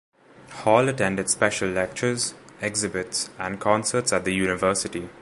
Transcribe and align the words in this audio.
Hall 0.65 0.89
attended 0.89 1.29
special 1.29 1.69
lectures, 1.69 2.33
exhibits, 2.59 3.29
and 3.37 3.59
concerts 3.59 4.11
at 4.11 4.25
the 4.25 4.33
University. 4.33 5.07